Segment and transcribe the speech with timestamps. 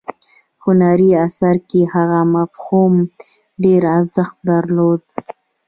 [0.63, 2.93] هنري اثر کې هغه مفهوم
[3.63, 5.01] ډیر ارزښت درلود.